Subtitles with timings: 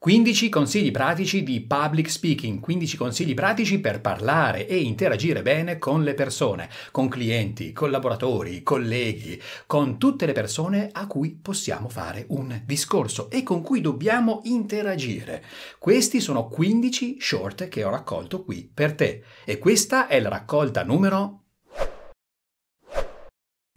[0.00, 6.04] 15 consigli pratici di public speaking, 15 consigli pratici per parlare e interagire bene con
[6.04, 12.62] le persone, con clienti, collaboratori, colleghi, con tutte le persone a cui possiamo fare un
[12.64, 15.42] discorso e con cui dobbiamo interagire.
[15.80, 20.84] Questi sono 15 short che ho raccolto qui per te e questa è la raccolta
[20.84, 21.46] numero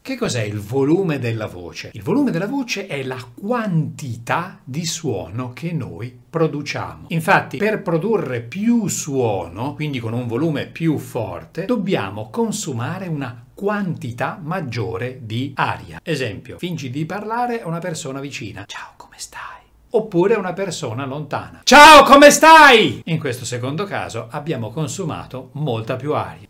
[0.04, 1.92] che cos'è il volume della voce?
[1.94, 7.06] Il volume della voce è la quantità di suono che noi produciamo.
[7.10, 14.40] Infatti, per produrre più suono, quindi con un volume più forte, dobbiamo consumare una quantità
[14.42, 16.00] maggiore di aria.
[16.02, 18.66] Esempio, fingi di parlare a una persona vicina.
[18.66, 19.60] Ciao, come stai?
[19.94, 21.62] oppure una persona lontana.
[21.64, 23.02] Ciao, come stai?
[23.06, 26.48] In questo secondo caso abbiamo consumato molta più aria.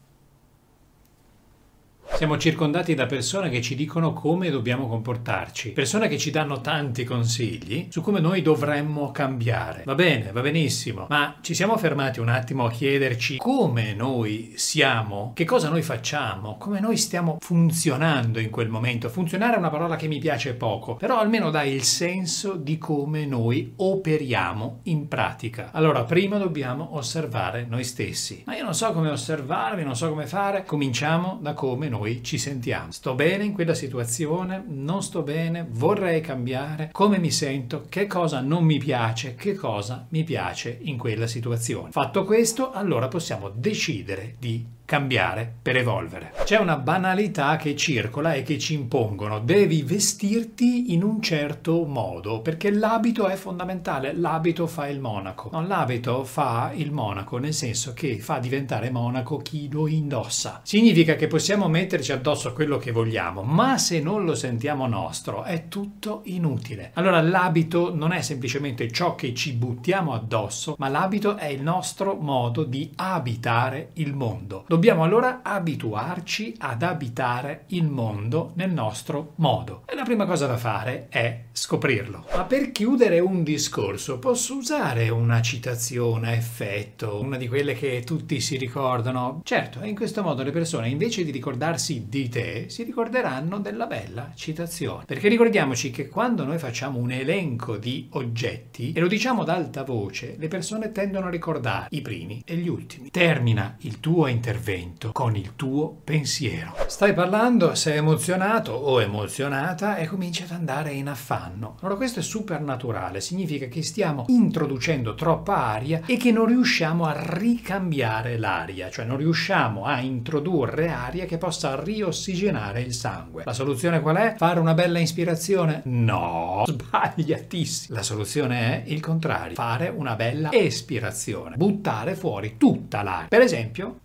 [2.13, 7.03] Siamo circondati da persone che ci dicono come dobbiamo comportarci, persone che ci danno tanti
[7.03, 9.81] consigli su come noi dovremmo cambiare.
[9.85, 15.31] Va bene, va benissimo, ma ci siamo fermati un attimo a chiederci come noi siamo,
[15.33, 19.09] che cosa noi facciamo, come noi stiamo funzionando in quel momento.
[19.09, 23.25] Funzionare è una parola che mi piace poco, però almeno dà il senso di come
[23.25, 25.71] noi operiamo in pratica.
[25.71, 28.43] Allora, prima dobbiamo osservare noi stessi.
[28.45, 30.65] Ma io non so come osservarmi, non so come fare.
[30.65, 32.91] Cominciamo da come noi noi ci sentiamo.
[32.91, 34.63] Sto bene in quella situazione?
[34.67, 35.67] Non sto bene?
[35.69, 36.89] Vorrei cambiare?
[36.91, 37.85] Come mi sento?
[37.87, 39.35] Che cosa non mi piace?
[39.35, 41.91] Che cosa mi piace in quella situazione?
[41.91, 46.33] Fatto questo, allora possiamo decidere di cambiare per evolvere.
[46.43, 49.39] C'è una banalità che circola e che ci impongono.
[49.39, 54.11] Devi vestirti in un certo modo perché l'abito è fondamentale.
[54.13, 55.47] L'abito fa il monaco.
[55.53, 60.59] Non l'abito fa il monaco nel senso che fa diventare monaco chi lo indossa.
[60.61, 65.69] Significa che possiamo metterci addosso quello che vogliamo, ma se non lo sentiamo nostro è
[65.69, 66.91] tutto inutile.
[66.95, 72.15] Allora l'abito non è semplicemente ciò che ci buttiamo addosso, ma l'abito è il nostro
[72.15, 74.65] modo di abitare il mondo.
[74.67, 79.83] Dobbiamo allora abituarci ad abitare il mondo nel nostro modo.
[79.85, 82.25] E la prima cosa da fare è scoprirlo.
[82.33, 88.03] Ma per chiudere un discorso posso usare una citazione a effetto, una di quelle che
[88.05, 89.41] tutti si ricordano?
[89.43, 93.87] Certo, e in questo modo le persone invece di ricordarsi di te, si ricorderanno della
[93.87, 95.03] bella citazione.
[95.05, 99.83] Perché ricordiamoci che quando noi facciamo un elenco di oggetti e lo diciamo ad alta
[99.83, 103.11] voce, le persone tendono a ricordare i primi e gli ultimi.
[103.11, 106.73] Termina il tuo intervento intervento con il tuo pensiero.
[106.87, 111.77] Stai parlando, sei emozionato o emozionata e cominci ad andare in affanno.
[111.81, 117.05] Allora questo è super naturale, significa che stiamo introducendo troppa aria e che non riusciamo
[117.05, 123.43] a ricambiare l'aria, cioè non riusciamo a introdurre aria che possa riossigenare il sangue.
[123.45, 124.35] La soluzione qual è?
[124.37, 125.81] Fare una bella ispirazione?
[125.85, 127.95] No, sbagliatissimo.
[127.95, 133.27] La soluzione è il contrario, fare una bella espirazione, buttare fuori tutta l'aria.
[133.27, 133.99] Per esempio,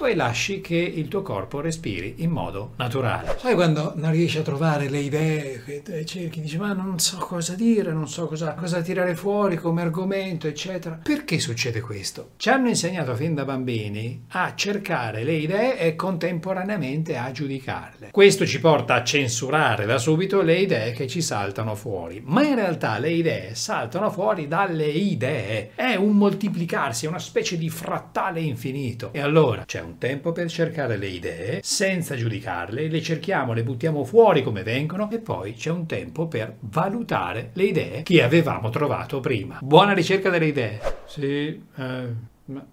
[0.00, 3.36] poi lasci che il tuo corpo respiri in modo naturale.
[3.38, 7.92] Sai quando non riesci a trovare le idee, cerchi, dici ma non so cosa dire,
[7.92, 11.00] non so cosa, cosa tirare fuori come argomento, eccetera.
[11.02, 12.30] Perché succede questo?
[12.36, 18.10] Ci hanno insegnato fin da bambini a cercare le idee e contemporaneamente a giudicarle.
[18.10, 22.54] Questo ci porta a censurare da subito le idee che ci saltano fuori, ma in
[22.54, 25.72] realtà le idee saltano fuori dalle idee.
[25.74, 29.10] È un moltiplicarsi, è una specie di frattale infinito.
[29.12, 33.64] E allora c'è c'è un tempo per cercare le idee senza giudicarle, le cerchiamo, le
[33.64, 38.70] buttiamo fuori come vengono e poi c'è un tempo per valutare le idee che avevamo
[38.70, 39.58] trovato prima.
[39.60, 40.80] Buona ricerca delle idee.
[41.06, 42.14] Sì, eh,
[42.44, 42.66] ma...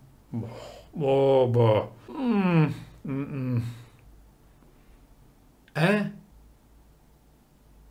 [0.92, 1.96] Boh, boh.
[2.12, 2.66] Mm,
[3.08, 3.58] mm, mm.
[5.74, 6.12] Eh?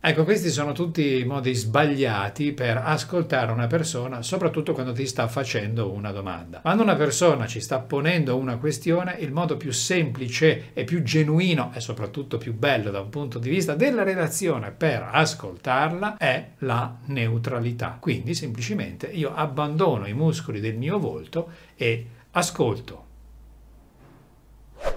[0.07, 5.91] Ecco, questi sono tutti modi sbagliati per ascoltare una persona, soprattutto quando ti sta facendo
[5.91, 6.61] una domanda.
[6.61, 11.71] Quando una persona ci sta ponendo una questione, il modo più semplice e più genuino
[11.73, 16.99] e soprattutto più bello da un punto di vista della relazione per ascoltarla è la
[17.07, 17.97] neutralità.
[17.99, 23.06] Quindi semplicemente io abbandono i muscoli del mio volto e ascolto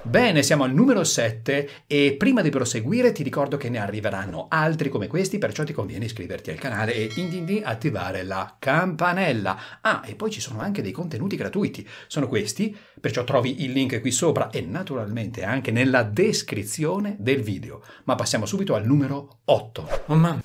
[0.02, 4.88] Bene, siamo al numero 7 e prima di proseguire ti ricordo che ne arriveranno altri
[4.88, 9.58] come questi, perciò ti conviene iscriverti al canale e din din din attivare la campanella.
[9.82, 14.00] Ah, e poi ci sono anche dei contenuti gratuiti, sono questi, perciò trovi il link
[14.00, 17.82] qui sopra e naturalmente anche nella descrizione del video.
[18.05, 20.05] Ma passiamo subito al numero 8.
[20.06, 20.43] Oh mamma,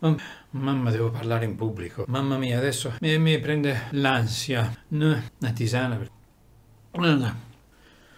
[0.00, 0.16] oh,
[0.50, 5.22] mamma devo parlare in pubblico, mamma mia adesso mi, mi prende l'ansia, una
[5.52, 6.22] tisana.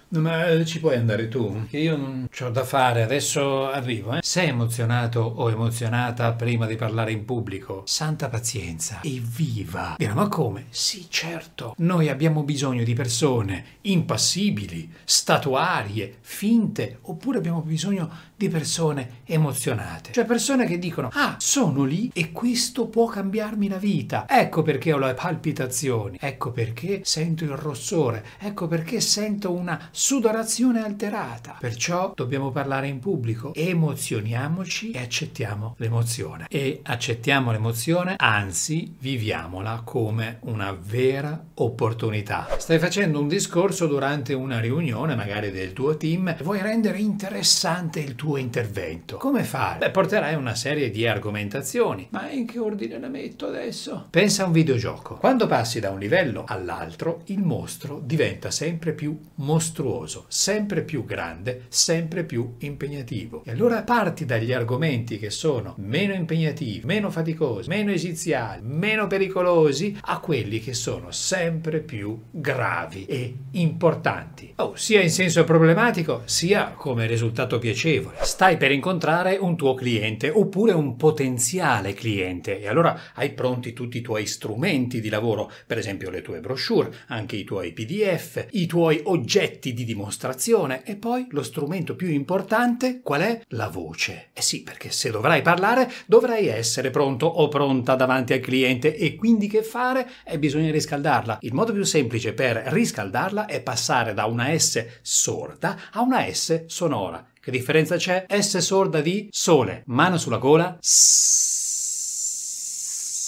[0.08, 1.66] No, ma eh, ci puoi andare tu?
[1.68, 4.14] Che io non ho da fare, adesso arrivo.
[4.14, 4.20] Eh?
[4.22, 7.82] Sei emozionato o emozionata prima di parlare in pubblico?
[7.86, 9.96] Santa pazienza, evviva!
[9.98, 10.66] Dirà, ma come?
[10.70, 11.74] Sì, certo.
[11.78, 20.12] Noi abbiamo bisogno di persone impassibili, statuarie, finte, oppure abbiamo bisogno di persone emozionate.
[20.12, 24.26] Cioè persone che dicono, ah, sono lì e questo può cambiarmi la vita.
[24.28, 30.84] Ecco perché ho le palpitazioni, ecco perché sento il rossore, ecco perché sento una sudorazione
[30.84, 31.56] alterata.
[31.58, 36.46] Perciò dobbiamo parlare in pubblico, emozioniamoci e accettiamo l'emozione.
[36.50, 42.48] E accettiamo l'emozione, anzi viviamola come una vera opportunità.
[42.58, 48.00] Stai facendo un discorso durante una riunione, magari del tuo team, e vuoi rendere interessante
[48.00, 49.18] il tuo intervento.
[49.18, 49.78] Come fare?
[49.78, 52.08] Beh, porterai una serie di argomentazioni.
[52.10, 54.08] Ma in che ordine la metto adesso?
[54.10, 55.14] Pensa a un videogioco.
[55.14, 61.04] Quando passi da un livello all'altro, il mostro diventa sempre più mostruoso mostruoso, sempre più
[61.04, 63.42] grande, sempre più impegnativo.
[63.44, 69.96] E allora parti dagli argomenti che sono meno impegnativi, meno faticosi, meno esiziali, meno pericolosi,
[70.00, 74.52] a quelli che sono sempre più gravi e importanti.
[74.56, 78.15] Oh, sia in senso problematico, sia come risultato piacevole.
[78.18, 83.98] Stai per incontrare un tuo cliente oppure un potenziale cliente e allora hai pronti tutti
[83.98, 88.66] i tuoi strumenti di lavoro, per esempio le tue brochure, anche i tuoi PDF, i
[88.66, 93.40] tuoi oggetti di dimostrazione e poi lo strumento più importante qual è?
[93.48, 94.30] La voce.
[94.32, 99.14] Eh sì, perché se dovrai parlare dovrai essere pronto o pronta davanti al cliente e
[99.14, 100.10] quindi che fare?
[100.24, 101.38] Eh, bisogna riscaldarla.
[101.42, 106.64] Il modo più semplice per riscaldarla è passare da una S sorda a una S
[106.66, 107.24] sonora.
[107.46, 108.26] Che differenza c'è?
[108.28, 110.76] S sorda di sole, mano sulla gola.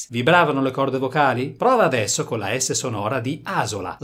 [0.08, 1.50] Vibravano le corde vocali?
[1.50, 3.96] Prova adesso con la S sonora di asola.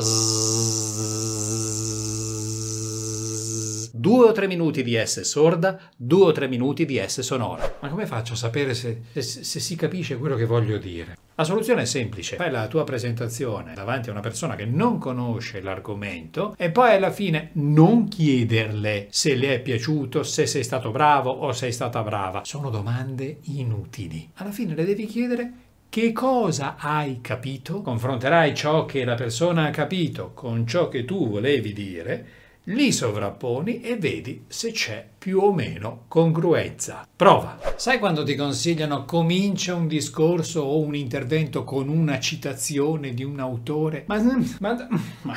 [3.93, 7.79] due o tre minuti di S sorda, due o tre minuti di S sonora.
[7.81, 11.17] Ma come faccio a sapere se, se, se, si capisce quello che voglio dire?
[11.37, 12.37] La soluzione è semplice.
[12.37, 17.11] Fai la tua presentazione davanti a una persona che non conosce l'argomento e poi alla
[17.11, 22.43] fine non chiederle se le è piaciuto, se sei stato bravo o sei stata brava.
[22.45, 24.31] Sono domande inutili.
[24.35, 25.53] Alla fine le devi chiedere
[25.89, 27.83] che cosa hai capito?
[27.83, 32.27] Confronterai ciò che la persona ha capito con ciò che tu volevi dire
[32.69, 37.07] li sovrapponi e vedi se c'è più o meno congruenza.
[37.15, 37.59] Prova.
[37.77, 43.39] Sai quando ti consigliano comincia un discorso o un intervento con una citazione di un
[43.41, 44.05] autore?
[44.07, 44.23] Ma,
[44.61, 44.89] ma,
[45.23, 45.37] ma,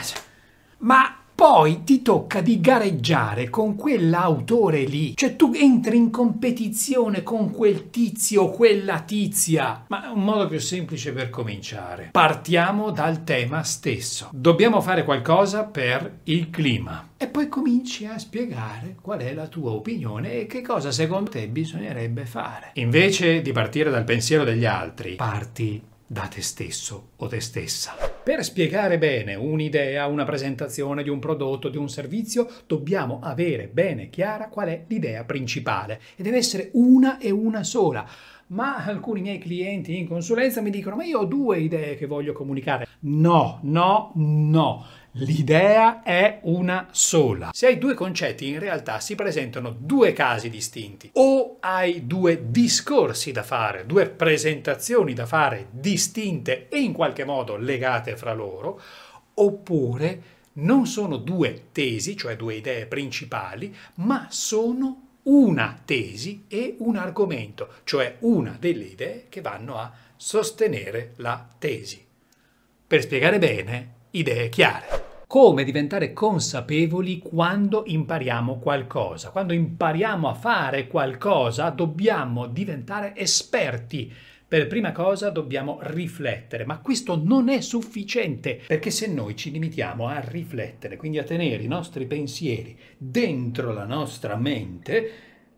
[0.78, 5.16] ma poi ti tocca di gareggiare con quell'autore lì.
[5.16, 9.86] Cioè tu entri in competizione con quel tizio o quella tizia.
[9.90, 12.10] Ma un modo più semplice per cominciare.
[12.12, 14.30] Partiamo dal tema stesso.
[14.34, 17.10] Dobbiamo fare qualcosa per il clima.
[17.18, 21.48] E poi cominci a spiegare qual è la tua opinione e che cosa secondo te
[21.50, 22.72] bisognerebbe fare.
[22.74, 28.17] Invece di partire dal pensiero degli altri, parti da te stesso o te stessa.
[28.28, 34.10] Per spiegare bene un'idea, una presentazione di un prodotto, di un servizio, dobbiamo avere bene
[34.10, 38.06] chiara qual è l'idea principale e deve essere una e una sola.
[38.48, 42.34] Ma alcuni miei clienti in consulenza mi dicono: Ma io ho due idee che voglio
[42.34, 42.86] comunicare.
[43.00, 44.86] No, no, no.
[45.20, 47.50] L'idea è una sola.
[47.52, 51.10] Se hai due concetti, in realtà si presentano due casi distinti.
[51.14, 57.58] O hai due discorsi da fare, due presentazioni da fare distinte e in qualche modo
[57.58, 58.80] legate fra loro,
[59.34, 60.22] oppure
[60.54, 67.70] non sono due tesi, cioè due idee principali, ma sono una tesi e un argomento,
[67.86, 72.06] cioè una delle idee che vanno a sostenere la tesi.
[72.86, 74.97] Per spiegare bene, idee chiare
[75.28, 79.30] come diventare consapevoli quando impariamo qualcosa.
[79.30, 84.12] Quando impariamo a fare qualcosa dobbiamo diventare esperti.
[84.48, 90.08] Per prima cosa dobbiamo riflettere, ma questo non è sufficiente, perché se noi ci limitiamo
[90.08, 95.12] a riflettere, quindi a tenere i nostri pensieri dentro la nostra mente,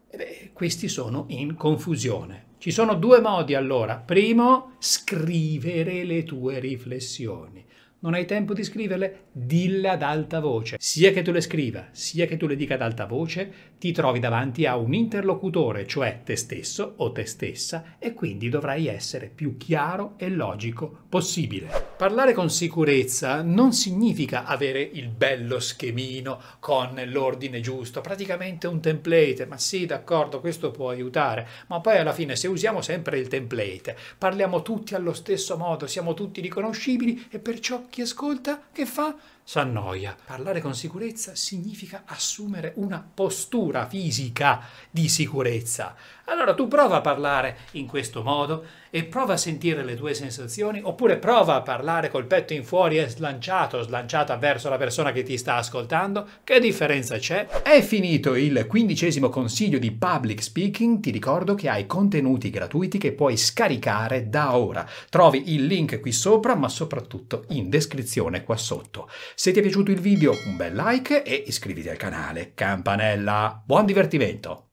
[0.09, 2.45] eh beh, questi sono in confusione.
[2.57, 3.97] Ci sono due modi allora.
[3.97, 7.67] Primo, scrivere le tue riflessioni
[7.99, 10.77] non hai tempo di scriverle, dille ad alta voce.
[10.79, 14.19] Sia che tu le scriva, sia che tu le dica ad alta voce, ti trovi
[14.19, 19.57] davanti a un interlocutore, cioè te stesso o te stessa, e quindi dovrai essere più
[19.57, 21.88] chiaro e logico possibile.
[21.99, 29.45] Parlare con sicurezza non significa avere il bello schemino con l'ordine giusto, praticamente un template,
[29.45, 33.97] ma sì, d'accordo, questo può aiutare, ma poi alla fine se usiamo sempre il template,
[34.17, 39.13] parliamo tutti allo stesso modo, siamo tutti riconoscibili e perciò chi ascolta che fa?
[39.49, 40.15] S'annoia.
[40.27, 45.95] Parlare con sicurezza significa assumere una postura fisica di sicurezza.
[46.25, 50.79] Allora tu prova a parlare in questo modo e prova a sentire le tue sensazioni
[50.83, 55.23] oppure prova a parlare col petto in fuori e slanciato, slanciata verso la persona che
[55.23, 56.27] ti sta ascoltando.
[56.43, 57.47] Che differenza c'è?
[57.47, 60.99] È finito il quindicesimo consiglio di public speaking.
[60.99, 64.87] Ti ricordo che hai contenuti gratuiti che puoi scaricare da ora.
[65.09, 69.09] Trovi il link qui sopra ma soprattutto in descrizione qua sotto.
[69.39, 72.51] Se ti è piaciuto il video un bel like e iscriviti al canale.
[72.53, 73.63] Campanella.
[73.65, 74.68] Buon divertimento!